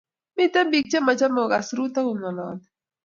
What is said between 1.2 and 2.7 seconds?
kokas Ruto kongalale